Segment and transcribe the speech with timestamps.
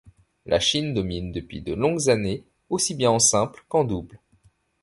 [0.47, 4.17] La Chine domine depuis de longues années aussi bien en simple qu'en double.